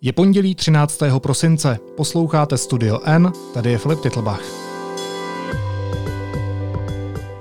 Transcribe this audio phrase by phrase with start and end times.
[0.00, 1.02] Je pondělí 13.
[1.18, 4.42] prosince, posloucháte Studio N, tady je Filip Titlbach.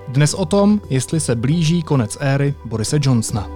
[0.07, 3.47] Dnes o tom, jestli se blíží konec éry Borise Johnsona.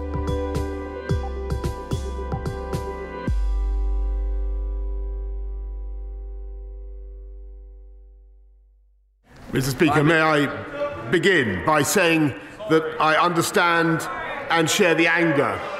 [9.54, 9.61] Mr.
[9.61, 10.50] Speaker, may I
[11.11, 12.34] begin by saying
[12.70, 14.09] that I understand
[14.50, 15.79] and share the anger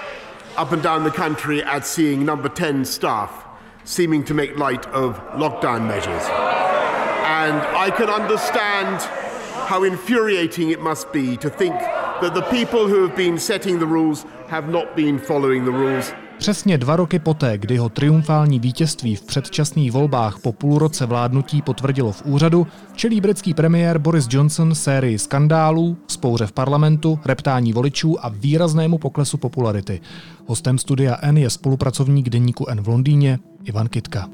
[0.60, 3.46] up and down the country at seeing number 10 staff
[3.86, 6.22] seeming to make light of lockdown measures.
[7.23, 9.02] And I can understand
[9.70, 13.88] how infuriating it must be to think that the people who have been setting the
[13.88, 16.12] rules have not been following the rules.
[16.39, 21.61] Přesně dva roky poté, kdy ho triumfální vítězství v předčasných volbách po půl roce vládnutí
[21.61, 28.25] potvrdilo v úřadu, čelí britský premiér Boris Johnson sérii skandálů, spouře v parlamentu, reptání voličů
[28.25, 30.02] a výraznému poklesu popularity.
[30.45, 34.30] Hostem studia N je spolupracovník deníku N v Londýně Ivan Kitka.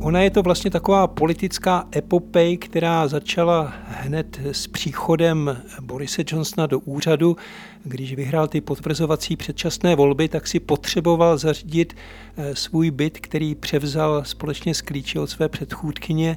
[0.00, 6.78] Ona je to vlastně taková politická epopej, která začala hned s příchodem Borise Johnsona do
[6.78, 7.36] úřadu.
[7.84, 11.96] Když vyhrál ty potvrzovací předčasné volby, tak si potřeboval zařídit
[12.36, 16.36] eh, svůj byt, který převzal společně s klíči od své předchůdkyně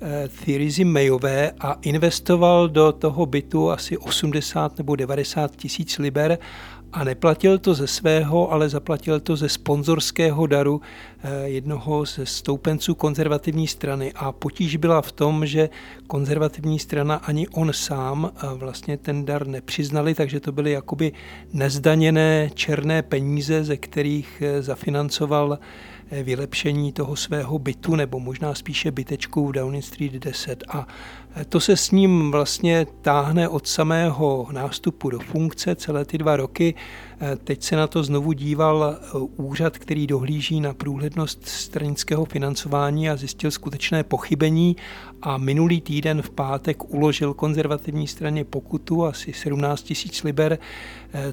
[0.00, 6.38] eh, Theresa Mayové a investoval do toho bytu asi 80 nebo 90 tisíc liber
[6.94, 10.80] a neplatil to ze svého, ale zaplatil to ze sponzorského daru
[11.44, 14.12] jednoho ze stoupenců konzervativní strany.
[14.14, 15.70] A potíž byla v tom, že
[16.06, 21.12] konzervativní strana ani on sám eh, vlastně ten dar nepřiznali, takže to byly jakoby
[21.52, 25.58] nezdaněné černé peníze, ze kterých eh, zafinancoval
[26.22, 30.64] vylepšení toho svého bytu, nebo možná spíše bytečku v Downing Street 10.
[30.68, 30.86] A
[31.48, 36.74] to se s ním vlastně táhne od samého nástupu do funkce celé ty dva roky.
[37.44, 38.98] Teď se na to znovu díval
[39.36, 40.74] úřad, který dohlíží na
[41.14, 44.76] průhlednost stranického financování a zjistil skutečné pochybení
[45.22, 50.58] a minulý týden v pátek uložil konzervativní straně pokutu asi 17 tisíc liber,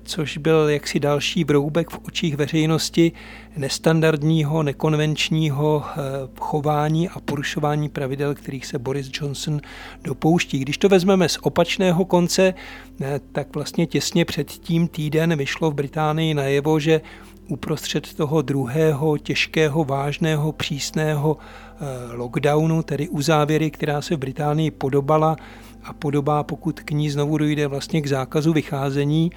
[0.04, 3.12] což byl jaksi další broubek v očích veřejnosti
[3.58, 6.02] nestandardního, nekonvenčního eh,
[6.40, 9.62] chování a porušování pravidel, kterých se Boris Johnson
[10.04, 10.60] dopouští.
[10.60, 12.54] Když to vezmeme z opačného konce,
[13.02, 17.02] eh, tak vlastně těsně před tím týden vyšlo v Británii najevo, že
[17.48, 25.36] uprostřed toho druhého těžkého, vážného, přísného eh, lockdownu, tedy uzávěry, která se v Británii podobala
[25.84, 29.32] a podobá, pokud k ní znovu dojde vlastně k zákazu vycházení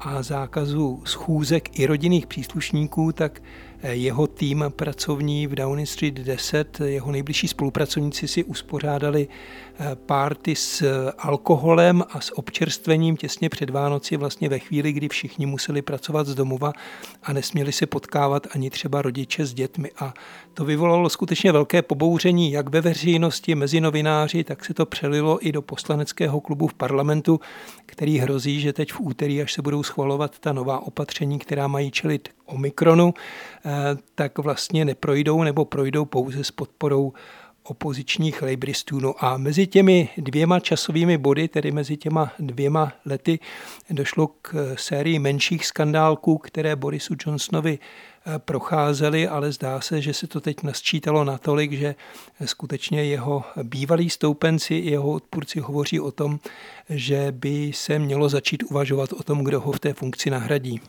[0.00, 3.42] a zákazu schůzek i rodinných příslušníků, tak
[3.82, 10.84] jeho tým pracovní v Downing Street 10, jeho nejbližší spolupracovníci si uspořádali eh, párty s
[11.18, 16.34] alkoholem a s občerstvením těsně před Vánoci, vlastně ve chvíli, kdy všichni museli pracovat z
[16.34, 16.72] domova
[17.22, 19.90] a nesměli se potkávat ani třeba rodiče s dětmi.
[19.98, 20.14] A
[20.54, 25.52] to vyvolalo skutečně velké pobouření jak ve veřejnosti, mezi novináři, tak se to přelilo i
[25.52, 27.40] do poslaneckého klubu v parlamentu,
[27.86, 31.90] který hrozí, že teď v úterý, až se budou schvalovat ta nová opatření, která mají
[31.90, 33.70] čelit Omikronu, eh,
[34.14, 37.12] tak vlastně neprojdou nebo projdou pouze s podporou
[37.62, 39.00] opozičních lejbristů.
[39.00, 43.38] No a mezi těmi dvěma časovými body, tedy mezi těma dvěma lety,
[43.90, 47.78] došlo k sérii menších skandálků, které Borisu Johnsonovi
[48.28, 51.94] eh, procházely, ale zdá se, že se to teď nasčítalo natolik, že
[52.44, 56.38] skutečně jeho bývalí stoupenci i jeho odpůrci hovoří o tom,
[56.90, 60.80] že by se mělo začít uvažovat o tom, kdo ho v té funkci nahradí.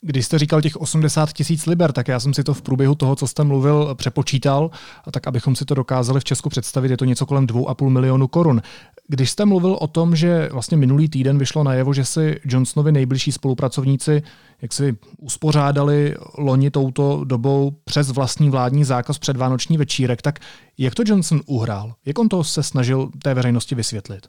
[0.00, 3.16] Když jste říkal těch 80 tisíc liber, tak já jsem si to v průběhu toho,
[3.16, 4.70] co jste mluvil, přepočítal,
[5.04, 8.28] a tak abychom si to dokázali v Česku představit, je to něco kolem 2,5 milionu
[8.28, 8.62] korun.
[9.08, 13.32] Když jste mluvil o tom, že vlastně minulý týden vyšlo najevo, že si Johnsonovi nejbližší
[13.32, 14.22] spolupracovníci
[14.62, 20.38] jak si uspořádali loni touto dobou přes vlastní vládní zákaz předvánoční večírek, tak
[20.78, 21.94] jak to Johnson uhrál?
[22.06, 24.26] Jak on to se snažil té veřejnosti vysvětlit?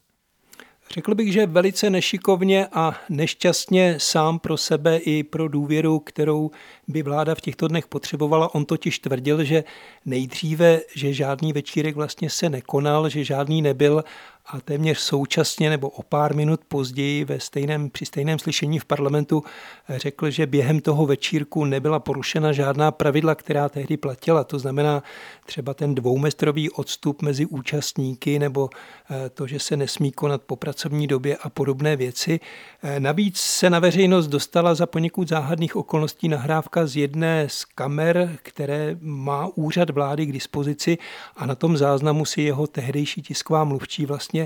[0.94, 6.52] Řekl bych, že velice nešikovně a nešťastně sám pro sebe i pro důvěru, kterou
[6.88, 8.56] by vláda v těchto dnech potřebovala.
[8.56, 9.64] On totiž tvrdil, že
[10.06, 14.04] nejdříve, že žádný večírek vlastně se nekonal, že žádný nebyl
[14.52, 19.44] a téměř současně nebo o pár minut později ve stejném, při stejném slyšení v parlamentu
[19.90, 24.44] řekl, že během toho večírku nebyla porušena žádná pravidla, která tehdy platila.
[24.44, 25.04] To znamená
[25.46, 28.70] třeba ten dvoumestrový odstup mezi účastníky nebo
[29.10, 32.40] eh, to, že se nesmí konat po pracovní době a podobné věci.
[32.84, 38.38] Eh, navíc se na veřejnost dostala za poněkud záhadných okolností nahrávka z jedné z kamer,
[38.44, 40.98] které má úřad vlády k dispozici
[41.36, 44.39] a na tom záznamu si jeho tehdejší tisková mluvčí vlastně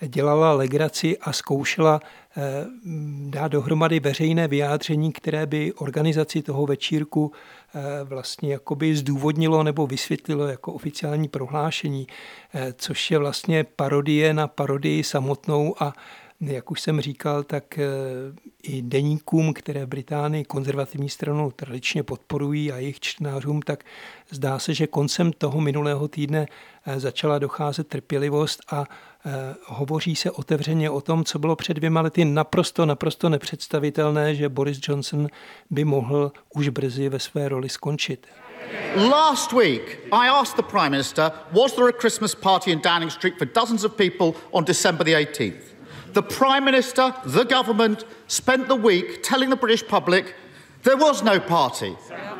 [0.00, 2.00] dělala legraci a zkoušela
[2.36, 2.42] eh,
[3.30, 7.32] dát dohromady veřejné vyjádření, které by organizaci toho večírku
[7.74, 12.06] eh, vlastně jakoby zdůvodnilo nebo vysvětlilo jako oficiální prohlášení,
[12.54, 15.92] eh, což je vlastně parodie na parodii samotnou a
[16.40, 17.78] jak už jsem říkal, tak
[18.62, 23.84] i deníkům, které v Británii konzervativní stranu tradičně podporují a jejich čtenářům, tak
[24.30, 26.46] zdá se, že koncem toho minulého týdne
[26.96, 28.84] začala docházet trpělivost a
[29.64, 34.78] hovoří se otevřeně o tom, co bylo před dvěma lety naprosto, naprosto nepředstavitelné, že Boris
[34.88, 35.28] Johnson
[35.70, 38.26] by mohl už brzy ve své roli skončit.
[38.96, 43.34] Last week, I asked the Prime Minister, was there a Christmas party in Downing Street
[43.38, 45.76] for dozens of people on December the 18th?
[46.12, 50.34] The Prime Minister, the government, spent the week telling the British public
[50.82, 51.96] there was no party.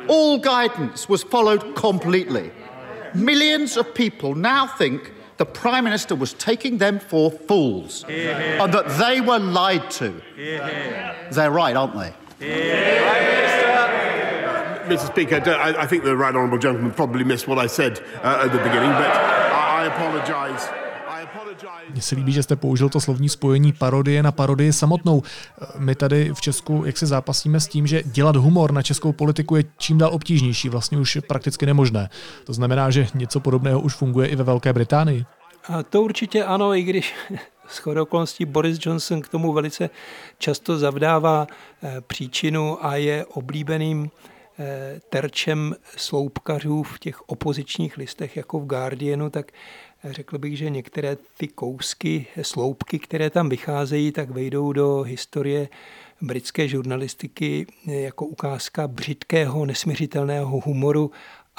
[0.07, 2.51] All guidance was followed completely.
[3.13, 8.03] Millions of people now think the Prime Minister was taking them for fools
[8.59, 10.21] and that they were lied to.
[11.31, 12.13] They're right, aren't they?
[14.87, 15.07] Mr.
[15.07, 18.51] Speaker, I, I, think the right honourable gentleman probably missed what I said uh, at
[18.53, 20.86] the beginning, but I, I apologise.
[21.89, 25.23] Mně se líbí, že jste použil to slovní spojení parodie na parodii samotnou.
[25.77, 29.55] My tady v Česku, jak se zápasíme s tím, že dělat humor na českou politiku
[29.55, 32.09] je čím dál obtížnější, vlastně už prakticky nemožné.
[32.43, 35.25] To znamená, že něco podobného už funguje i ve Velké Británii.
[35.67, 37.15] A to určitě ano, i když
[37.69, 39.89] shodou okolností Boris Johnson k tomu velice
[40.37, 41.47] často zavdává
[41.83, 44.09] eh, příčinu a je oblíbeným
[44.59, 49.51] eh, terčem sloupkařů v těch opozičních listech jako v Guardianu, tak
[50.03, 55.69] Řekl bych, že některé ty kousky, sloupky, které tam vycházejí, tak vejdou do historie
[56.21, 61.11] britské žurnalistiky jako ukázka břitkého, nesměřitelného humoru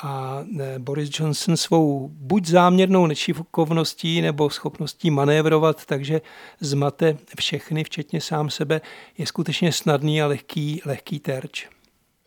[0.03, 6.21] a e, Boris Johnson svou buď záměrnou nešikovností nebo schopností manévrovat, takže
[6.61, 8.81] zmate všechny, včetně sám sebe,
[9.19, 11.69] je skutečně snadný a lehký, lehký terč.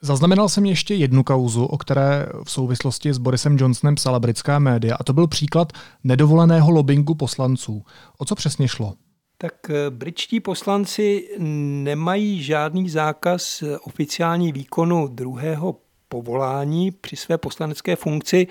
[0.03, 4.95] Zaznamenal jsem ještě jednu kauzu, o které v souvislosti s Borisem Johnsonem psala britská média,
[4.99, 7.83] a to byl příklad nedovoleného lobbingu poslanců.
[8.17, 8.93] O co přesně šlo?
[9.37, 11.29] Tak eh, britští poslanci
[11.83, 15.75] nemají žádný zákaz oficiální výkonu druhého
[16.09, 18.47] povolání při své poslanecké funkci.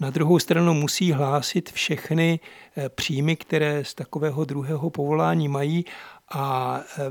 [0.00, 2.40] Na druhou stranu musí hlásit všechny
[2.76, 5.84] eh, příjmy, které z takového druhého povolání mají
[6.32, 7.02] a eh,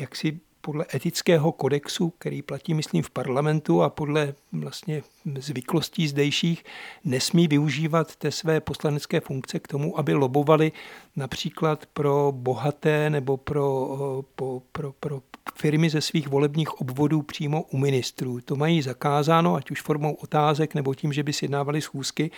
[0.00, 5.02] jak si podle etického kodexu, který platí, myslím, v parlamentu a podle vlastně
[5.38, 6.64] zvyklostí zdejších,
[7.04, 10.72] nesmí využívat té své poslanecké funkce k tomu, aby lobovali
[11.16, 15.22] například pro bohaté nebo pro, pro, pro, pro
[15.54, 18.40] firmy ze svých volebních obvodů přímo u ministrů.
[18.40, 22.30] To mají zakázáno, ať už formou otázek nebo tím, že by si jednávali schůzky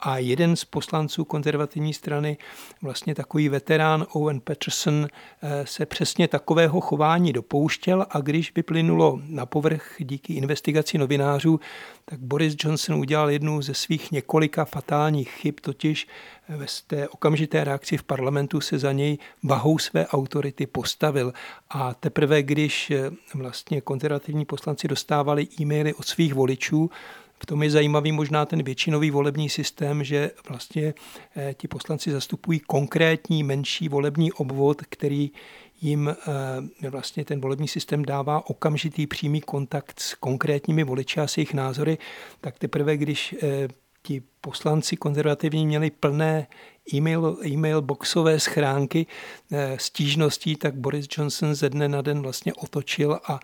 [0.00, 2.38] a jeden z poslanců konzervativní strany,
[2.82, 5.06] vlastně takový veterán Owen Peterson,
[5.42, 11.60] eh, se přesně takového chování dopouštěl a když vyplynulo na povrch díky investigaci novinářů,
[12.04, 16.06] tak Boris Johnson udělal jednu ze svých několika fatálních chyb, totiž
[16.48, 21.32] ve té okamžité reakci v parlamentu se za něj vahou své autority postavil.
[21.70, 26.90] A teprve, když eh, vlastně konzervativní poslanci dostávali e-maily od svých voličů,
[27.42, 30.94] v tom je zajímavý možná ten většinový volební systém, že vlastně
[31.36, 35.30] eh, ti poslanci zastupují konkrétní menší volební obvod, který
[35.80, 36.16] jim
[36.82, 41.54] eh, vlastně ten volební systém dává okamžitý přímý kontakt s konkrétními voliči a s jejich
[41.54, 41.98] názory,
[42.40, 43.68] tak teprve, když eh,
[44.02, 46.46] ti poslanci konzervativní měli plné
[46.94, 49.06] e-mail, e-mail boxové schránky
[49.76, 53.40] stížností, tak Boris Johnson ze dne na den vlastně otočil a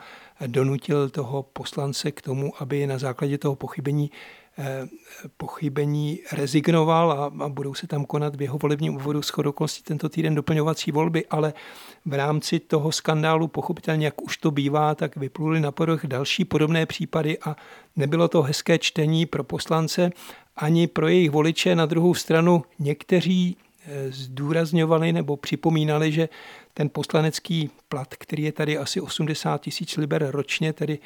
[0.46, 4.10] donutil toho poslance k tomu, aby na základě toho pochybení
[4.58, 4.88] eh,
[5.36, 10.08] pochybení rezignoval a, a budou se tam konat v jeho volebním úvodu s chodoklostí tento
[10.08, 11.54] týden doplňovací volby, ale
[12.04, 16.86] v rámci toho skandálu pochopitelně, jak už to bývá, tak vypluly na povrch další podobné
[16.86, 17.56] případy a
[17.96, 20.10] nebylo to hezké čtení pro poslance
[20.56, 21.74] ani pro jejich voliče.
[21.74, 26.28] Na druhou stranu někteří eh, zdůrazňovali nebo připomínali, že
[26.74, 30.98] ten poslanecký plat, který je tady asi 80 tisíc liber ročně, tedy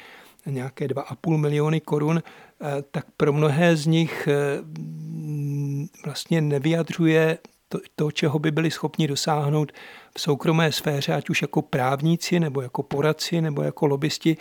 [0.45, 4.61] nějaké 2,5 miliony korun, eh, tak pro mnohé z nich eh,
[6.05, 7.37] vlastně nevyjadřuje
[7.71, 9.71] to, to, čeho by byli schopni dosáhnout
[10.17, 14.37] v soukromé sféře, ať už jako právníci, nebo jako poradci, nebo jako lobbysti,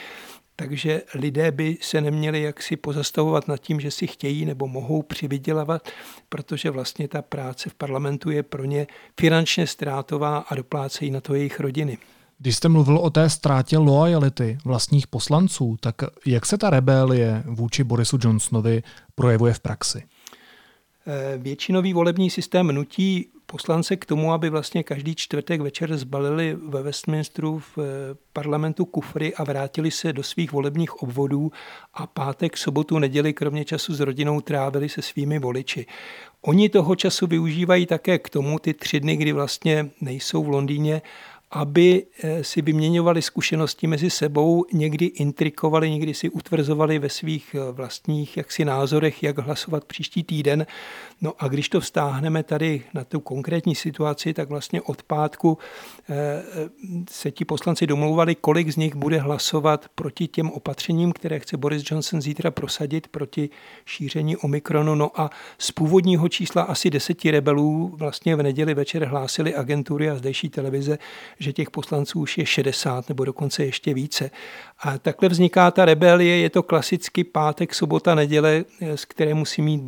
[0.61, 5.88] takže lidé by se neměli jaksi pozastavovat nad tím, že si chtějí nebo mohou přivydělávat,
[6.29, 8.87] protože vlastně ta práce v parlamentu je pro ně
[9.21, 11.99] finančně ztrátová a doplácejí na to jejich rodiny.
[12.38, 15.95] Když jste mluvil o té ztrátě loajality vlastních poslanců, tak
[16.26, 18.83] jak se ta rebelie vůči Borisu Johnsonovi
[19.14, 20.02] projevuje v praxi?
[21.07, 26.83] Eh, většinový volební systém nutí poslance k tomu, aby vlastně každý čtvrtek večer zbalili ve
[26.83, 27.83] Westminsteru v eh,
[28.33, 31.52] parlamentu kufry a vrátili se do svých volebních obvodů
[31.95, 35.87] a pátek, sobotu, neděli, kromě času s rodinou, trávili se svými voliči.
[36.42, 41.02] Oni toho času využívají také k tomu, ty tři dny, kdy vlastně nejsou v Londýně,
[41.50, 47.73] aby eh, si vyměňovali zkušenosti mezi sebou, někdy intrikovali, někdy si utvrzovali ve svých eh,
[47.73, 50.66] vlastních jaksi názorech, jak hlasovat příští týden.
[51.21, 55.59] No a když to vztáhneme tady na tu konkrétní situaci, tak vlastně od pátku
[56.11, 56.42] eh,
[57.11, 61.90] se ti poslanci domlouvali, kolik z nich bude hlasovat proti těm opatřením, které chce Boris
[61.90, 63.50] Johnson zítra prosadit proti
[63.85, 64.95] šíření Omikronu.
[64.95, 70.16] No a z původního čísla asi deseti rebelů vlastně v neděli večer hlásili agentury a
[70.16, 70.99] zdejší televize,
[71.40, 74.30] že těch poslanců už je 60 nebo dokonce ještě více.
[74.78, 79.82] A takhle vzniká ta rebelie, je to klasicky pátek, sobota, neděle, z které musí mít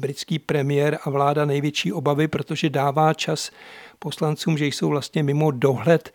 [0.00, 3.50] britský premiér a vláda největší obavy, protože dává čas
[3.98, 6.12] poslancům, že jsou vlastně mimo dohled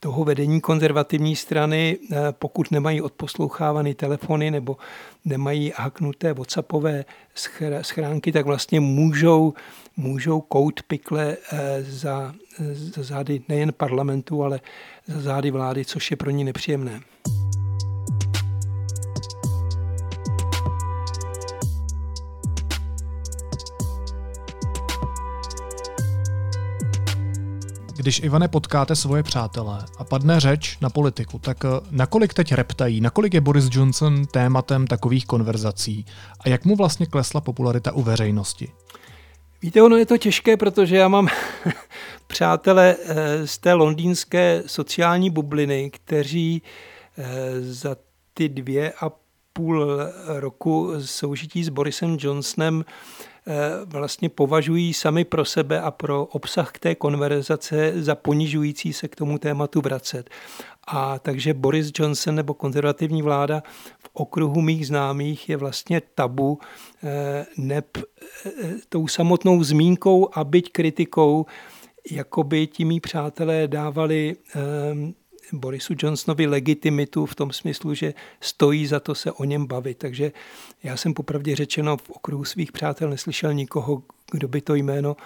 [0.00, 4.76] toho vedení konzervativní strany, eh, pokud nemají odposlouchávané telefony nebo
[5.24, 7.04] nemají haknuté WhatsAppové
[7.82, 9.54] schránky, tak vlastně můžou,
[9.96, 12.34] můžou kout pikle eh, za,
[12.72, 14.60] za zády nejen parlamentu, ale
[15.06, 17.00] za zády vlády, což je pro ní nepříjemné.
[28.08, 33.00] Když, Ivane, potkáte svoje přátele a padne řeč na politiku, tak eh, nakolik teď reptají,
[33.00, 36.06] nakolik je Boris Johnson tématem takových konverzací
[36.40, 38.72] a jak mu vlastně klesla popularita u veřejnosti?
[39.62, 41.28] Víte, ono je to těžké, protože já mám
[42.26, 46.62] přátele eh, z té londýnské sociální bubliny, kteří
[47.18, 47.24] eh,
[47.60, 47.96] za
[48.34, 49.10] ty dvě a
[49.52, 49.86] půl
[50.26, 52.84] roku soužití s Borisem Johnsonem
[53.84, 59.38] vlastně považují sami pro sebe a pro obsah té konverzace za ponižující se k tomu
[59.38, 60.30] tématu vracet.
[60.86, 63.62] A takže Boris Johnson nebo konzervativní vláda
[63.98, 66.58] v okruhu mých známých je vlastně tabu
[67.04, 68.50] eh, neb eh,
[68.88, 71.46] tou samotnou zmínkou a byť kritikou,
[72.10, 74.36] jako by ti mý přátelé dávali
[75.52, 79.98] Borisu Johnsonovi legitimitu v tom smyslu, že stojí za to se o něm bavit.
[79.98, 80.32] Takže
[80.82, 84.02] já jsem popravdě řečeno v okruhu svých přátel neslyšel nikoho,
[84.32, 85.16] kdo by to jméno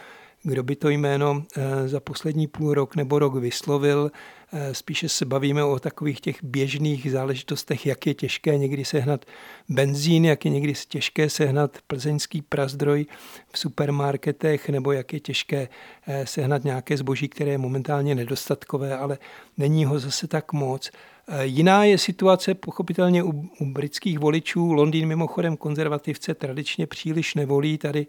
[0.42, 4.10] kdo by to jméno eh, za poslední půl rok nebo rok vyslovil.
[4.54, 9.24] Eh, spíše se bavíme o takových těch běžných záležitostech, jak je těžké někdy sehnat
[9.68, 13.06] benzín, jak je někdy těžké sehnat plzeňský prazdroj
[13.52, 15.68] v supermarketech, nebo jak je těžké
[16.06, 19.18] eh, sehnat nějaké zboží, které je momentálně nedostatkové, ale
[19.58, 20.90] není ho zase tak moc.
[21.34, 24.72] Eh, jiná je situace pochopitelně u, u britských voličů.
[24.72, 27.78] Londýn mimochodem konzervativce tradičně příliš nevolí.
[27.78, 28.06] Tady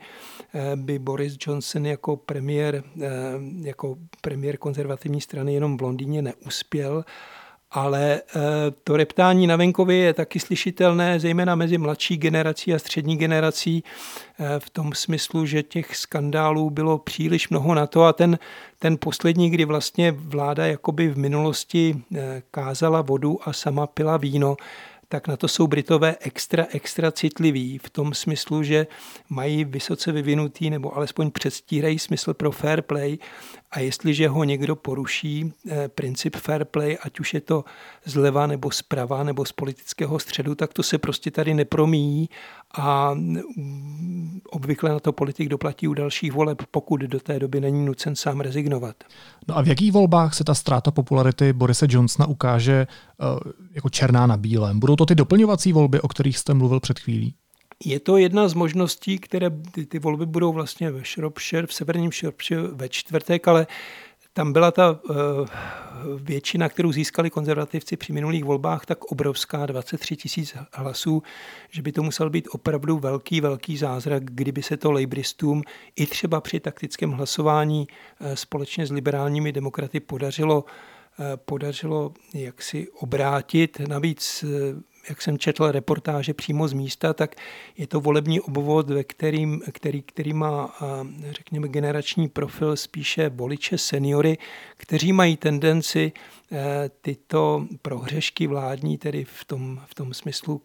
[0.54, 3.10] eh, by Boris Johnson jako premiér, eh,
[3.62, 7.06] jako premiér konzervativní strany jenom v Londýně neuspěl
[7.74, 8.40] ale eh,
[8.84, 13.84] to reptání na venkově je taky slyšitelné, zejména mezi mladší generací a střední generací,
[14.40, 18.04] eh, v tom smyslu, že těch skandálů bylo příliš mnoho na to.
[18.04, 18.40] A ten,
[18.80, 24.58] ten poslední, kdy vlastně vláda jakoby v minulosti eh, kázala vodu a sama pila víno,
[25.14, 28.88] tak na to jsou Britové extra, extra citliví v tom smyslu, že
[29.30, 33.18] mají vysoce vyvinutý nebo alespoň předstírají smysl pro fair play
[33.74, 37.64] a jestliže ho někdo poruší eh, princip fair play, ať už je to
[38.06, 42.30] zleva nebo zprava nebo z politického středu, tak to se prostě tady nepromíjí
[42.78, 47.86] a mm, obvykle na to politik doplatí u dalších voleb, pokud do té doby není
[47.86, 48.96] nucen sám rezignovat.
[49.48, 52.88] No a v jakých volbách se ta ztráta popularity Borise Johnsona ukáže
[53.22, 54.80] uh, jako černá na bílém?
[54.80, 57.36] Budou to ty doplňovací volby, o kterých jste mluvil před chvílí?
[57.86, 62.12] Je to jedna z možností, které ty, ty volby budou vlastně ve Shropshire, v severním
[62.12, 63.68] Shropshire ve čtvrtek, ale
[64.34, 65.18] tam byla ta uh,
[66.18, 71.24] většina, kterou získali konzervativci při minulých volbách, tak obrovská, 23 tisíc hlasů,
[71.70, 75.64] že by to musel být opravdu velký, velký zázrak, kdyby se to lejbristům
[75.96, 83.82] i třeba při taktickém hlasování uh, společně s liberálními demokraty podařilo uh, podařilo jaksi obrátit.
[83.88, 84.46] Navíc
[85.10, 87.36] jak jsem četl reportáže přímo z místa, tak
[87.78, 90.76] je to volební obvod, ve kterým, který, který má,
[91.32, 94.38] řekněme, generační profil spíše voliče seniory,
[94.78, 96.12] kteří mají tendenci
[96.52, 100.62] eh, tyto prohřešky vládní, tedy v tom, v tom smyslu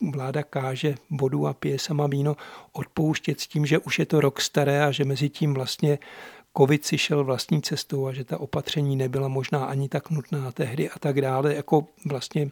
[0.00, 2.36] vláda káže vodu a pije sama víno,
[2.72, 5.98] odpouštět s tím, že už je to rok staré a že mezi tím vlastně
[6.56, 10.90] covid si šel vlastní cestou a že ta opatření nebyla možná ani tak nutná tehdy
[10.90, 11.54] a tak dále.
[11.54, 12.50] Jako vlastně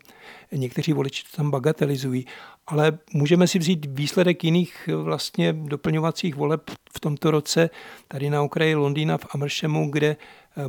[0.53, 2.27] někteří voliči to tam bagatelizují.
[2.67, 7.71] Ale můžeme si vzít výsledek jiných vlastně doplňovacích voleb v tomto roce
[8.09, 10.17] tady na okraji Londýna v Amershemu, kde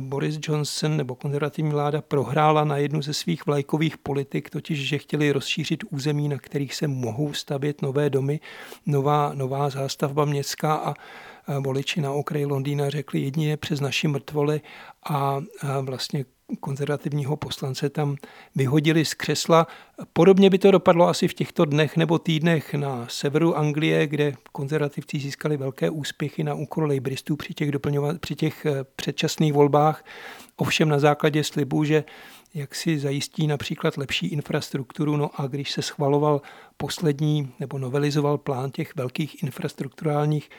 [0.00, 5.32] Boris Johnson nebo konzervativní vláda prohrála na jednu ze svých vlajkových politik, totiž, že chtěli
[5.32, 8.40] rozšířit území, na kterých se mohou stavět nové domy,
[8.86, 10.94] nová, nová zástavba městská a
[11.60, 14.60] voliči na okraji Londýna řekli jedině přes naši mrtvoly
[15.10, 15.40] a
[15.80, 16.24] vlastně
[16.60, 18.16] konzervativního poslance tam
[18.54, 19.66] vyhodili z křesla.
[20.12, 25.18] Podobně by to dopadlo asi v těchto dnech nebo týdnech na severu Anglie, kde konzervativci
[25.18, 27.70] získali velké úspěchy na úkor lejbristů při těch,
[28.20, 30.04] při těch eh, předčasných volbách.
[30.56, 32.04] Ovšem na základě slibu, že
[32.54, 35.16] jak si zajistí například lepší infrastrukturu.
[35.16, 36.42] No a když se schvaloval
[36.76, 40.50] poslední nebo novelizoval plán těch velkých infrastrukturálních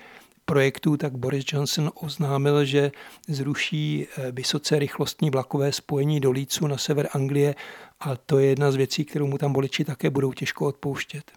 [0.50, 2.92] projektů, tak Boris Johnson oznámil, že
[3.28, 7.56] zruší eh, vysoce rychlostní vlakové spojení do Lícu na sever Anglie
[8.00, 11.32] a to je jedna z věcí, kterou mu tam voliči také budou těžko odpouštět.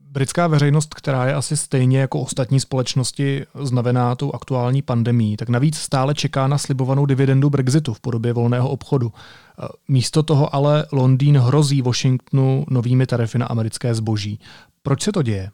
[0.00, 5.76] Britská veřejnost, která je asi stejně jako ostatní společnosti znavená tou aktuální pandemí, tak navíc
[5.76, 9.12] stále čeká na slibovanou dividendu Brexitu v podobě volného obchodu.
[9.12, 14.40] Eh, místo toho ale Londýn hrozí Washingtonu novými tarify na americké zboží.
[14.82, 15.50] Proč se to děje?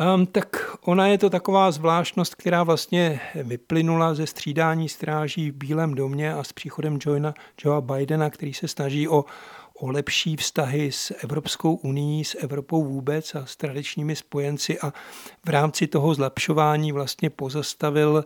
[0.00, 5.94] Um, tak ona je to taková zvláštnost, která vlastně vyplynula ze střídání stráží v Bílém
[5.94, 7.34] domě a s příchodem Joea,
[7.64, 9.24] Joea Bidena, který se snaží o,
[9.74, 14.92] o lepší vztahy s Evropskou unii, s Evropou vůbec a s tradičními spojenci a
[15.46, 18.24] v rámci toho zlepšování vlastně pozastavil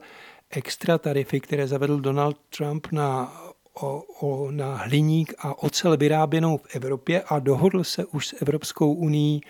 [0.50, 3.32] extra tarify, které zavedl Donald Trump na
[3.80, 8.92] o, o, na hliník a ocel vyráběnou v Evropě a dohodl se už s Evropskou
[8.92, 9.40] unii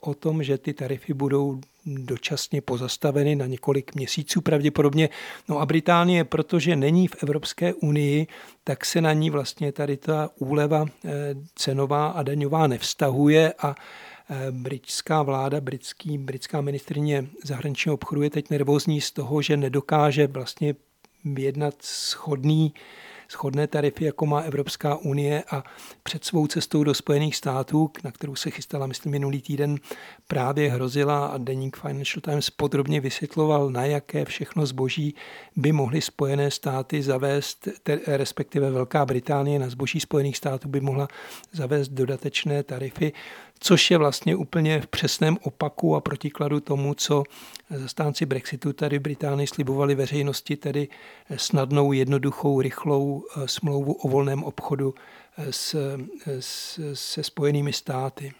[0.00, 5.08] o tom, že ty tarify budou dočasně pozastaveny na několik měsíců pravděpodobně.
[5.48, 8.26] No a Británie, protože není v Evropské unii,
[8.64, 11.10] tak se na ní vlastně tady ta úleva eh,
[11.54, 13.74] cenová a daňová nevztahuje a
[14.30, 20.26] eh, britská vláda, britský, britská ministrině zahraničního obchodu je teď nervózní z toho, že nedokáže
[20.26, 20.74] vlastně
[21.24, 22.74] vyjednat schodný
[23.30, 25.64] shodné tarify, jako má Evropská unie a
[26.02, 29.76] před svou cestou do Spojených států, na kterou se chystala, myslím, minulý týden,
[30.28, 35.14] právě hrozila a deník Financial Times podrobně vysvětloval, na jaké všechno zboží
[35.56, 37.68] by mohly Spojené státy zavést,
[38.06, 41.08] respektive Velká Británie na zboží Spojených států by mohla
[41.52, 43.12] zavést dodatečné tarify
[43.60, 47.24] což je vlastně úplně v přesném opaku a protikladu tomu, co
[47.70, 50.88] zastánci Brexitu tady v Británii slibovali veřejnosti, tedy
[51.36, 54.94] snadnou, jednoduchou, rychlou eh, smlouvu o volném obchodu
[55.38, 58.32] eh, s, eh, s, se spojenými státy.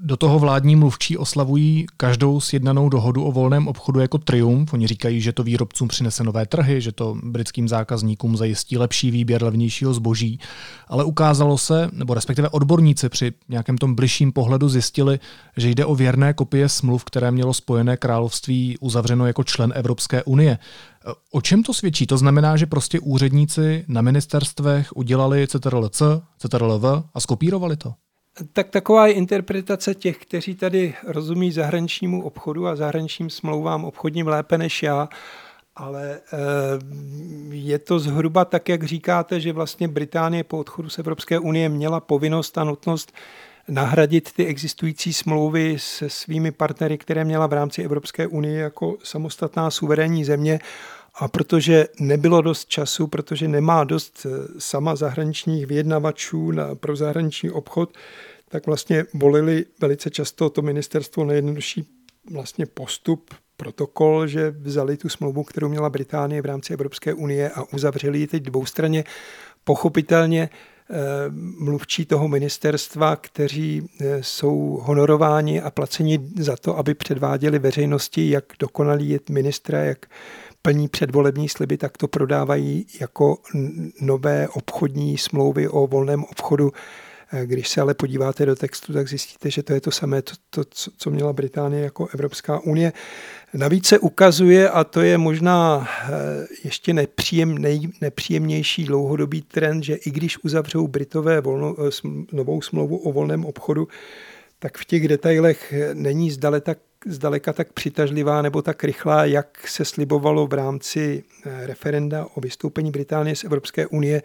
[0.00, 4.72] Do toho vládní mluvčí oslavují každou sjednanou dohodu o volném obchodu jako triumf.
[4.72, 9.42] Oni říkají, že to výrobcům přinese nové trhy, že to britským zákazníkům zajistí lepší výběr
[9.42, 10.40] levnějšího zboží.
[10.88, 15.20] Ale ukázalo se, nebo respektive odborníci při nějakém tom bližším pohledu zjistili,
[15.56, 20.58] že jde o věrné kopie smluv, které mělo Spojené království uzavřeno jako člen Evropské unie.
[21.32, 22.06] O čem to svědčí?
[22.06, 27.94] To znamená, že prostě úředníci na ministerstvech udělali CTRL-C, CTRL-V a skopírovali to?
[28.52, 34.58] Tak taková je interpretace těch, kteří tady rozumí zahraničnímu obchodu a zahraničním smlouvám obchodním lépe
[34.58, 35.08] než já,
[35.76, 36.38] ale eh,
[37.50, 42.00] je to zhruba tak, jak říkáte, že vlastně Británie po odchodu z Evropské unie měla
[42.00, 43.12] povinnost a nutnost
[43.68, 49.70] nahradit ty existující smlouvy se svými partnery, které měla v rámci Evropské unie jako samostatná
[49.70, 50.60] suverénní země.
[51.20, 57.50] A protože nebylo dost času, protože nemá dost eh, sama zahraničních vyjednavačů na, pro zahraniční
[57.50, 57.98] obchod,
[58.48, 61.84] tak vlastně volili velice často to ministerstvo nejjednodušší
[62.30, 67.62] vlastně postup, protokol, že vzali tu smlouvu, kterou měla Británie v rámci Evropské unie a
[67.72, 69.04] uzavřeli ji teď dvoustraně.
[69.64, 70.50] Pochopitelně
[70.90, 70.94] eh,
[71.58, 78.44] mluvčí toho ministerstva, kteří eh, jsou honorováni a placeni za to, aby předváděli veřejnosti, jak
[78.58, 80.06] dokonalý je ministra, jak
[80.62, 83.38] plní předvolební sliby, tak to prodávají jako
[84.00, 86.72] nové obchodní smlouvy o volném obchodu
[87.44, 90.64] Když se ale podíváte do textu, tak zjistíte, že to je to samé, to, to
[90.96, 92.92] co měla Británie jako Evropská unie.
[93.54, 95.88] Navíc se ukazuje, a to je možná
[96.64, 101.76] ještě nepříjem, nej, nepříjemnější dlouhodobý trend, že i když uzavřou Britové volno,
[102.32, 103.88] novou smlouvu o volném obchodu,
[104.58, 109.84] tak v těch detailech není zdaleka tak, zdaleka tak přitažlivá nebo tak rychlá, jak se
[109.84, 114.22] slibovalo v rámci eh, referenda o vystoupení Británie z Evropské unie.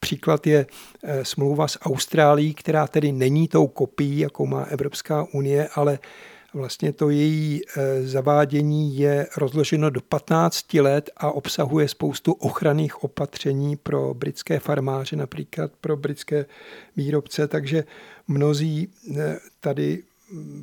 [0.00, 0.66] Příklad je
[1.02, 5.98] eh, smlouva s Austrálií, která tedy není tou kopií, jakou má Evropská unie, ale
[6.54, 13.76] Vlastně to její eh, zavádění je rozloženo do 15 let a obsahuje spoustu ochranných opatření
[13.76, 16.46] pro britské farmáře, například pro britské
[16.96, 17.84] výrobce, takže
[18.28, 18.88] mnozí
[19.60, 20.02] tady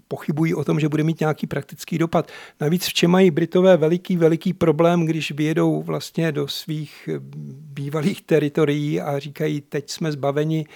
[0.08, 2.32] pochybují o tom, že bude mít nějaký praktický dopad.
[2.62, 7.20] Navíc v čem mají Britové veliký, veliký problém, když vyjedou vlastně do svých hm,
[7.74, 10.72] bývalých teritorií a říkají, teď jsme zbaveni Eh,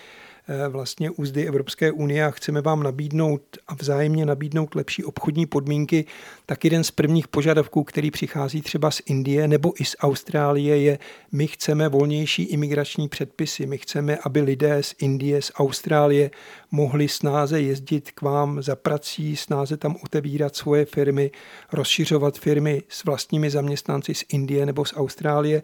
[0.69, 6.05] vlastně úzdy Evropské unie a chceme vám nabídnout a vzájemně nabídnout lepší obchodní podmínky,
[6.45, 10.99] tak jeden z prvních požadavků, který přichází třeba z Indie nebo i z Austrálie, je,
[11.31, 16.31] my chceme volnější imigrační předpisy, my chceme, aby lidé z Indie, z Austrálie
[16.71, 21.31] mohli snáze jezdit k vám za prací, snáze tam otevírat svoje firmy,
[21.73, 25.63] rozšiřovat firmy s vlastními zaměstnanci z Indie nebo z Austrálie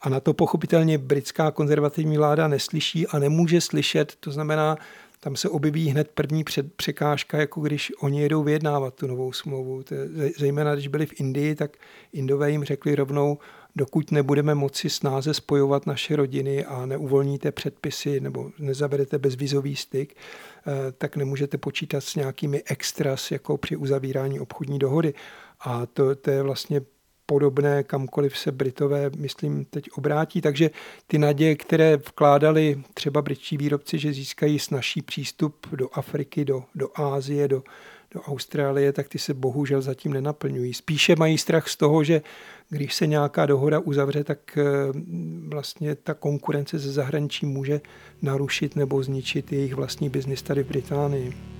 [0.00, 4.16] a na to pochopitelně britská konzervativní vláda neslyší a nemůže slyšet.
[4.20, 4.76] To znamená,
[5.20, 9.82] tam se objeví hned první před, překážka, jako když oni jedou vyjednávat tu novou smlouvu.
[10.38, 11.76] Zejména když byli v Indii, tak
[12.12, 13.38] Indové jim řekli rovnou,
[13.76, 20.92] dokud nebudeme moci snáze spojovat naše rodiny a neuvolníte předpisy nebo nezavedete bezvizový styk, eh,
[20.92, 25.14] tak nemůžete počítat s nějakými extras jako při uzavírání obchodní dohody.
[25.60, 26.80] A to, to je vlastně
[27.30, 30.40] podobné kamkoliv se Britové, myslím, teď obrátí.
[30.40, 30.70] Takže
[31.06, 36.88] ty naděje, které vkládali třeba britští výrobci, že získají snažší přístup do Afriky, do, do
[36.94, 37.62] Ázie, do,
[38.14, 40.74] do Austrálie, tak ty se bohužel zatím nenaplňují.
[40.74, 42.22] Spíše mají strach z toho, že
[42.68, 44.64] když se nějaká dohoda uzavře, tak eh,
[45.48, 47.80] vlastně ta konkurence ze zahraničí může
[48.22, 51.59] narušit nebo zničit jejich vlastní biznis tady v Británii.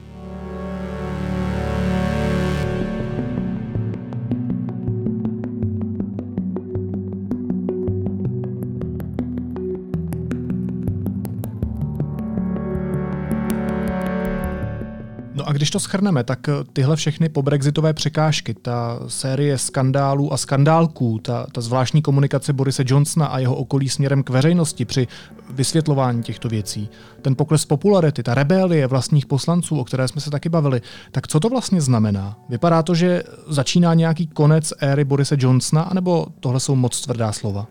[15.61, 21.47] Když to schrneme, tak eh, tyhle všechny pobrexitové překážky, ta série skandálů a skandálků, ta,
[21.53, 25.07] ta zvláštní komunikace Borise Johnsona a jeho okolí směrem k veřejnosti při
[25.51, 26.89] vysvětlování těchto věcí,
[27.23, 30.81] ten pokles popularity, ta rebelie vlastních poslanců, o které jsme se taky bavili,
[31.13, 32.39] tak co to vlastně znamená?
[32.49, 37.67] Vypadá to, že začíná nějaký konec éry Borise Johnsona, anebo tohle jsou moc tvrdá slova?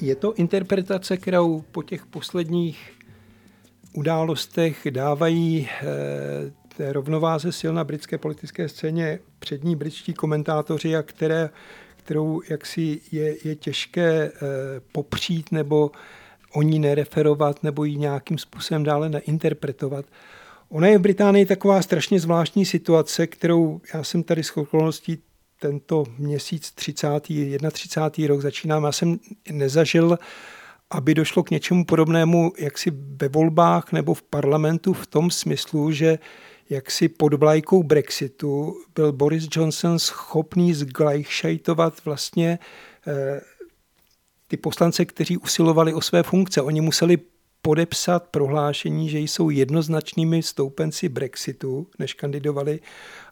[0.00, 2.96] Je to interpretace, kterou po těch posledních
[3.96, 5.86] událostech dávají eh,
[6.76, 11.50] té rovnováze sil na britské politické scéně přední britští komentátoři, a které,
[11.96, 14.30] kterou jaksi je, je těžké e,
[14.92, 15.90] popřít nebo
[16.52, 20.04] o ní nereferovat nebo ji nějakým způsobem dále neinterpretovat.
[20.68, 25.18] Ona je v Británii taková strašně zvláštní situace, kterou já jsem tady s okolností
[25.60, 27.08] tento měsíc 30.
[27.72, 28.28] 31.
[28.28, 28.84] rok začínám.
[28.84, 29.18] Já jsem
[29.50, 30.18] nezažil,
[30.90, 36.18] aby došlo k něčemu podobnému jaksi ve volbách nebo v parlamentu v tom smyslu, že
[36.70, 42.58] jaksi pod vlajkou Brexitu byl Boris Johnson schopný zglajšajtovat vlastně
[43.06, 43.40] eh,
[44.48, 46.62] ty poslance, kteří usilovali o své funkce.
[46.62, 47.18] Oni museli
[47.62, 52.80] podepsat prohlášení, že jsou jednoznačnými stoupenci Brexitu, než kandidovali,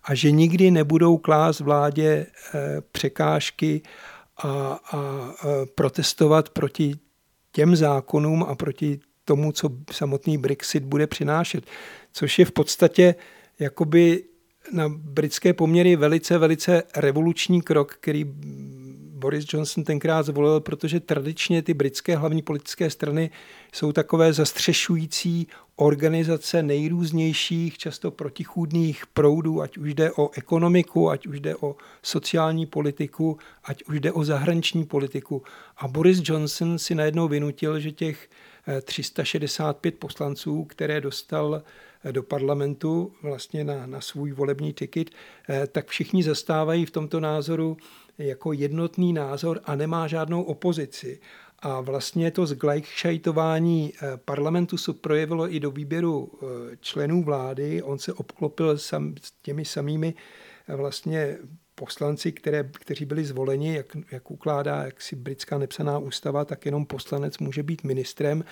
[0.04, 3.82] a že nikdy nebudou klást vládě eh, překážky
[4.36, 5.36] a, a, a
[5.74, 6.94] protestovat proti
[7.52, 11.64] těm zákonům a proti tomu, co samotný Brexit bude přinášet.
[12.14, 13.14] Což je v podstatě
[13.58, 14.24] jakoby
[14.72, 18.24] na britské poměry velice, velice revoluční krok, který
[19.24, 23.30] Boris Johnson tenkrát zvolil, protože tradičně ty britské hlavní politické strany
[23.72, 25.46] jsou takové zastřešující
[25.76, 32.66] organizace nejrůznějších, často protichůdných proudů, ať už jde o ekonomiku, ať už jde o sociální
[32.66, 35.42] politiku, ať už jde o zahraniční politiku.
[35.76, 38.28] A Boris Johnson si najednou vynutil, že těch
[38.82, 41.62] 365 poslanců, které dostal
[42.04, 45.10] eh, do parlamentu vlastně na, na svůj volební tiket,
[45.48, 47.76] eh, tak všichni zastávají v tomto názoru
[48.18, 51.20] jako jednotný názor a nemá žádnou opozici.
[51.58, 56.32] A vlastně to zglajšajtování eh, parlamentu se projevilo i do výběru
[56.80, 57.82] členů vlády.
[57.82, 60.14] On se obklopil sam, těmi samými
[60.68, 61.38] vlastně
[61.74, 66.86] poslanci, které, kteří byli zvoleni, jak, jak ukládá jak si britská nepsaná ústava, tak jenom
[66.86, 68.44] poslanec může být ministrem.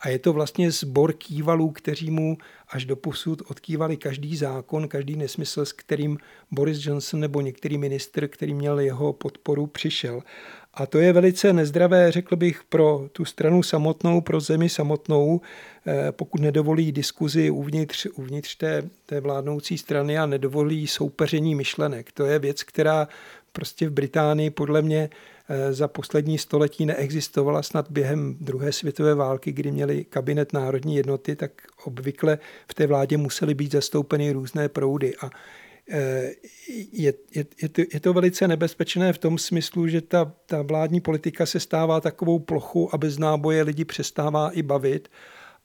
[0.00, 2.38] A je to vlastně sbor kývalů, kteří mu
[2.68, 6.18] až do posud odkývali každý zákon, každý nesmysl, s kterým
[6.50, 10.22] Boris Johnson nebo některý minister, který měl jeho podporu, přišel.
[10.78, 15.40] A to je velice nezdravé, řekl bych, pro tu stranu samotnou, pro zemi samotnou,
[15.86, 22.12] eh, pokud nedovolí diskuzi uvnitř, uvnitř té, té vládnoucí strany a nedovolí soupeření myšlenek.
[22.12, 23.08] To je věc, která
[23.52, 25.10] prostě v Británii podle mě
[25.48, 31.36] eh, za poslední století neexistovala snad během druhé světové války, kdy měli kabinet národní jednoty,
[31.36, 31.50] tak
[31.84, 32.38] obvykle
[32.68, 35.14] v té vládě musely být zastoupeny různé proudy.
[35.16, 35.30] A
[35.88, 41.00] je, je, je, to, je to velice nebezpečné v tom smyslu, že ta, ta vládní
[41.00, 45.08] politika se stává takovou plochu a bez náboje lidi přestává i bavit.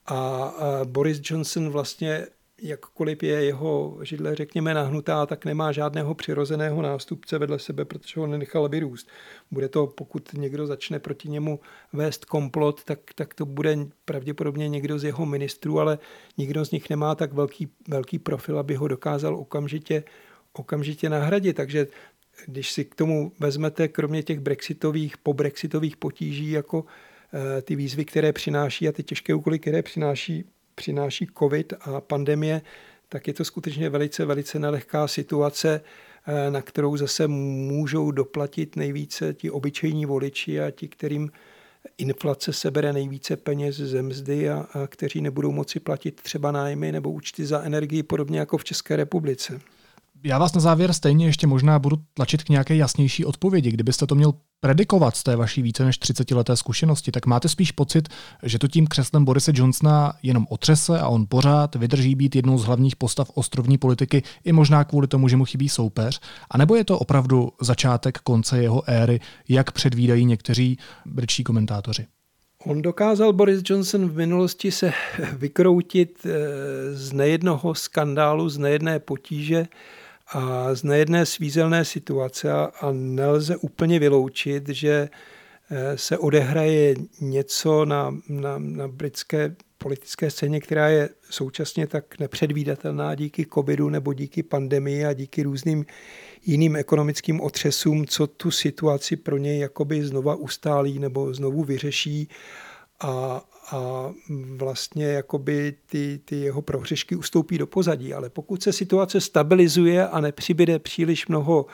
[0.06, 0.52] A
[0.84, 2.26] Boris Johnson vlastně
[2.64, 8.26] jakkoliv je jeho židle, řekněme, nahnutá, tak nemá žádného přirozeného nástupce vedle sebe, protože ho
[8.26, 9.08] nenechal vyrůst.
[9.50, 11.60] Bude to, pokud někdo začne proti němu
[11.92, 15.98] vést komplot, tak, tak to bude pravděpodobně někdo z jeho ministrů, ale
[16.38, 20.04] nikdo z nich nemá tak velký, velký profil, aby ho dokázal okamžitě,
[20.52, 21.56] okamžitě nahradit.
[21.56, 21.86] Takže
[22.46, 26.84] když si k tomu vezmete, kromě těch brexitových, po brexitových potíží, jako
[27.58, 30.44] eh, ty výzvy, které přináší a ty těžké úkoly, které přináší
[30.74, 32.62] přináší covid a pandemie,
[33.08, 35.80] tak je to skutečně velice, velice nelehká situace,
[36.26, 41.30] eh, na kterou zase můžou doplatit nejvíce ti obyčejní voliči a ti, kterým
[41.98, 47.10] inflace sebere nejvíce peněz ze mzdy a, a kteří nebudou moci platit třeba nájmy nebo
[47.10, 49.60] účty za energii, podobně jako v České republice.
[50.26, 53.70] Já vás na závěr stejně ještě možná budu tlačit k nějaké jasnější odpovědi.
[53.70, 57.72] Kdybyste to měl predikovat z té vaší více než 30 leté zkušenosti, tak máte spíš
[57.72, 58.08] pocit,
[58.42, 62.64] že to tím křeslem Borise Johnsona jenom otřese a on pořád vydrží být jednou z
[62.64, 66.20] hlavních postav ostrovní politiky, i možná kvůli tomu, že mu chybí soupeř?
[66.50, 72.06] A nebo je to opravdu začátek konce jeho éry, jak předvídají někteří britští komentátoři?
[72.66, 74.92] On dokázal Boris Johnson v minulosti se
[75.36, 76.30] vykroutit eh,
[76.94, 79.66] z nejednoho skandálu, z nejedné potíže,
[80.34, 85.08] a z nejedné svízelné situace a nelze úplně vyloučit, že
[85.70, 93.14] eh, se odehraje něco na, na, na britské politické scéně, která je současně tak nepředvídatelná
[93.14, 95.86] díky covidu nebo díky pandemii a díky různým
[96.46, 102.28] jiným ekonomickým otřesům, co tu situaci pro něj jakoby znova ustálí nebo znovu vyřeší.
[103.00, 104.10] A, a
[104.56, 108.14] vlastně jakoby ty, ty jeho prohřešky ustoupí do pozadí.
[108.14, 111.66] Ale pokud se situace stabilizuje a nepřibyde příliš mnoho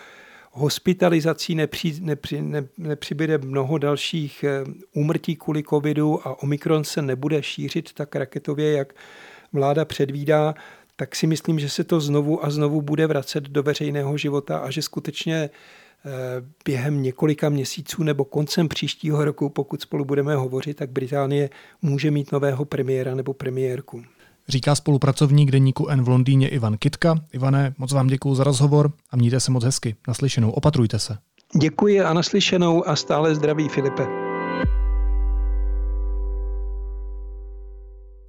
[0.53, 7.42] hospitalizací, nepři, nepři, ne, nepřibyde mnoho dalších eh, úmrtí kvůli covidu a Omikron se nebude
[7.42, 8.92] šířit tak raketově, jak
[9.53, 10.55] vláda předvídá,
[10.96, 14.70] tak si myslím, že se to znovu a znovu bude vracet do veřejného života a
[14.70, 15.50] že skutečně
[16.65, 21.51] během několika měsíců nebo koncem příštího roku, pokud spolu budeme hovořit, tak Británie
[21.83, 24.03] může mít nového premiéra nebo premiérku.
[24.49, 27.15] Říká spolupracovník deníku N v Londýně Ivan Kitka.
[27.33, 29.97] Ivane, moc vám děkuji za rozhovor a mějte se moc hezky.
[30.09, 31.19] Naslyšenou, opatrujte se.
[31.61, 34.07] Děkuji a naslyšenou a stále zdraví Filipe.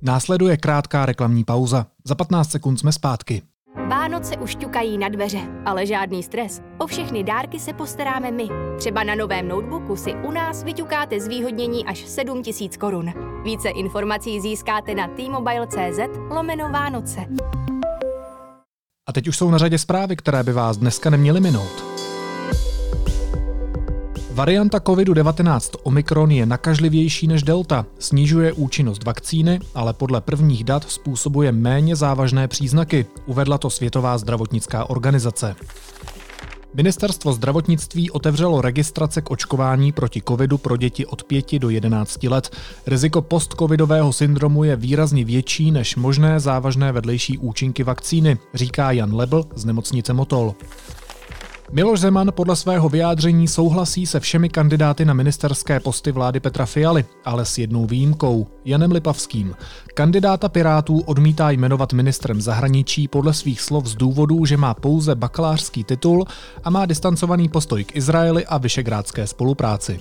[0.01, 1.87] Následuje krátká reklamní pauza.
[2.05, 3.41] Za 15 sekund jsme zpátky.
[4.21, 6.61] Vánoce už ťukají na dveře, ale žádný stres.
[6.77, 8.47] O všechny dárky se postaráme my.
[8.77, 13.13] Třeba na novém notebooku si u nás vyťukáte zvýhodnění až 7000 korun.
[13.43, 17.25] Více informací získáte na t-mobile.cz lomeno Vánoce.
[19.09, 22.00] A teď už jsou na řadě zprávy, které by vás dneska neměly minout.
[24.33, 31.51] Varianta COVID-19 Omikron je nakažlivější než Delta, snižuje účinnost vakcíny, ale podle prvních dat způsobuje
[31.51, 35.55] méně závažné příznaky, uvedla to Světová zdravotnická organizace.
[36.73, 42.55] Ministerstvo zdravotnictví otevřelo registrace k očkování proti covidu pro děti od 5 do 11 let.
[42.87, 49.43] Riziko postcovidového syndromu je výrazně větší než možné závažné vedlejší účinky vakcíny, říká Jan Lebl
[49.55, 50.55] z nemocnice Motol.
[51.73, 57.05] Miloš Zeman podle svého vyjádření souhlasí se všemi kandidáty na ministerské posty vlády Petra Fialy,
[57.25, 59.55] ale s jednou výjimkou, Janem Lipavským.
[59.93, 65.83] Kandidáta Pirátů odmítá jmenovat ministrem zahraničí podle svých slov z důvodu, že má pouze bakalářský
[65.83, 66.25] titul
[66.63, 69.99] a má distancovaný postoj k Izraeli a vyšegrádské spolupráci.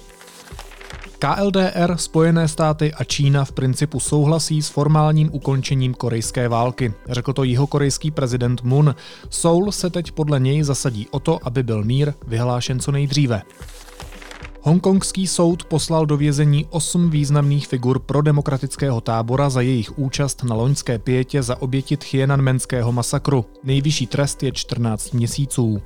[1.20, 7.44] KLDR, Spojené státy a Čína v principu souhlasí s formálním ukončením korejské války, řekl to
[7.44, 8.94] jihokorejský prezident Moon.
[9.30, 13.42] Seoul se teď podle něj zasadí o to, aby byl mír vyhlášen co nejdříve.
[14.62, 20.54] Hongkongský soud poslal do vězení osm významných figur pro demokratického tábora za jejich účast na
[20.54, 23.44] loňské pětě za oběti Tiananmenského masakru.
[23.64, 25.82] Nejvyšší trest je 14 měsíců.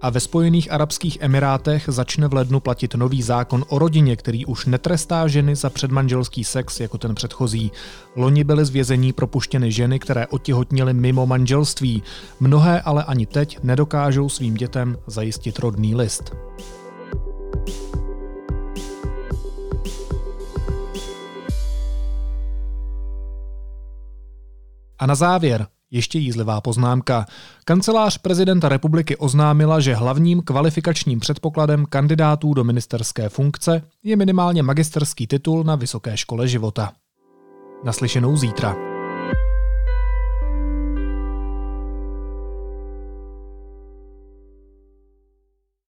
[0.00, 4.66] A ve Spojených Arabských Emirátech začne v lednu platit nový zákon o rodině, který už
[4.66, 7.72] netrestá ženy za předmanželský sex jako ten předchozí.
[8.16, 12.02] Loni byly z vězení propuštěny ženy, které otěhotněly mimo manželství.
[12.40, 16.32] Mnohé ale ani teď nedokážou svým dětem zajistit rodný list.
[24.98, 27.26] A na závěr ještě jízlivá poznámka.
[27.64, 35.26] Kancelář prezidenta republiky oznámila, že hlavním kvalifikačním předpokladem kandidátů do ministerské funkce je minimálně magisterský
[35.26, 36.92] titul na Vysoké škole života.
[37.84, 38.87] Naslyšenou zítra.